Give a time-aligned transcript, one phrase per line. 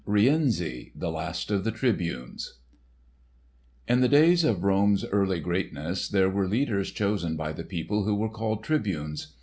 [0.07, 6.27] *Rienzi the Last of the Tribunes* (Rienzi) In the days of Rome's early greatness there
[6.27, 9.35] were leaders chosen by the people who were called Tribunes.